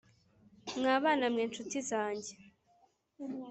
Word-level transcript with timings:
mwa 0.79 0.95
bana 1.03 1.25
mwe 1.33 1.43
nshuti 1.49 1.77
zange 1.89 2.33